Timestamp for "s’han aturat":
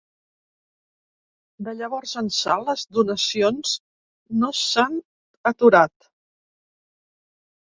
4.63-6.11